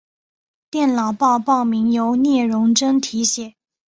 [0.71, 3.53] 电脑报报名由聂荣臻题写。